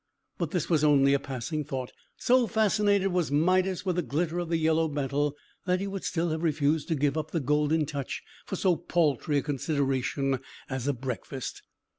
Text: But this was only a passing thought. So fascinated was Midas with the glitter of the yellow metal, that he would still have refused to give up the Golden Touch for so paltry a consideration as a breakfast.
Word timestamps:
But 0.39 0.49
this 0.49 0.67
was 0.67 0.83
only 0.83 1.13
a 1.13 1.19
passing 1.19 1.63
thought. 1.63 1.91
So 2.17 2.47
fascinated 2.47 3.09
was 3.09 3.31
Midas 3.31 3.85
with 3.85 3.97
the 3.97 4.01
glitter 4.01 4.39
of 4.39 4.49
the 4.49 4.57
yellow 4.57 4.87
metal, 4.87 5.35
that 5.67 5.79
he 5.79 5.85
would 5.85 6.03
still 6.03 6.31
have 6.31 6.41
refused 6.41 6.87
to 6.87 6.95
give 6.95 7.19
up 7.19 7.29
the 7.29 7.39
Golden 7.39 7.85
Touch 7.85 8.23
for 8.47 8.55
so 8.55 8.75
paltry 8.75 9.37
a 9.37 9.43
consideration 9.43 10.39
as 10.67 10.87
a 10.87 10.93
breakfast. 10.93 11.61